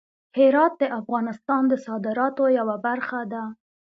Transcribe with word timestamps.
هرات 0.37 0.73
د 0.81 0.83
افغانستان 0.99 1.61
د 1.67 1.73
صادراتو 1.85 2.43
یوه 2.59 2.75
برخه 2.85 3.19
ده. 3.31 3.43